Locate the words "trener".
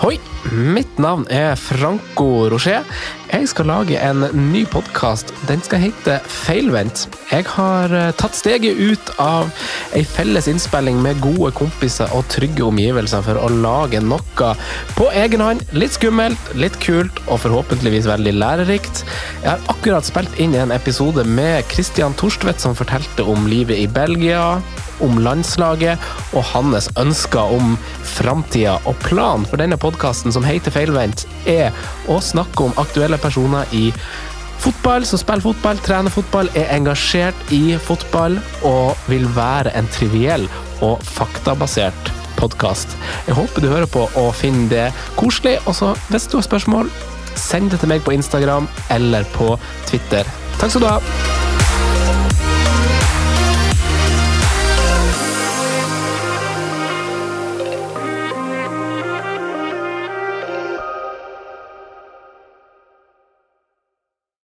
35.82-36.14